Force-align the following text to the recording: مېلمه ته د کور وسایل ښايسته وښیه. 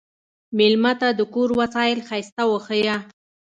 مېلمه 0.57 0.93
ته 1.01 1.07
د 1.19 1.21
کور 1.33 1.49
وسایل 1.61 1.99
ښايسته 2.07 2.43
وښیه. 2.47 2.97